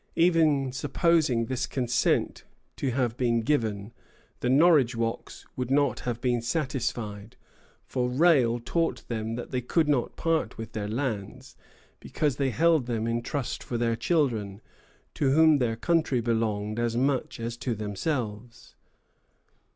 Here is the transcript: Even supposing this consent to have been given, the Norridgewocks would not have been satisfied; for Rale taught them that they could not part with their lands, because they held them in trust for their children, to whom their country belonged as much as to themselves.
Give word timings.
Even 0.15 0.71
supposing 0.71 1.45
this 1.45 1.67
consent 1.67 2.43
to 2.75 2.89
have 2.89 3.15
been 3.17 3.41
given, 3.41 3.93
the 4.39 4.47
Norridgewocks 4.47 5.45
would 5.55 5.69
not 5.69 5.99
have 5.99 6.19
been 6.19 6.41
satisfied; 6.41 7.35
for 7.85 8.09
Rale 8.09 8.59
taught 8.59 9.07
them 9.09 9.35
that 9.35 9.51
they 9.51 9.61
could 9.61 9.87
not 9.87 10.15
part 10.15 10.57
with 10.57 10.71
their 10.71 10.87
lands, 10.87 11.55
because 11.99 12.37
they 12.37 12.49
held 12.49 12.87
them 12.87 13.05
in 13.05 13.21
trust 13.21 13.61
for 13.63 13.77
their 13.77 13.95
children, 13.95 14.59
to 15.13 15.33
whom 15.33 15.59
their 15.59 15.75
country 15.75 16.19
belonged 16.19 16.79
as 16.79 16.97
much 16.97 17.39
as 17.39 17.55
to 17.57 17.75
themselves. 17.75 18.73